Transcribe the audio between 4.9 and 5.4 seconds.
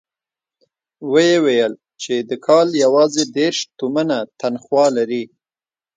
لري.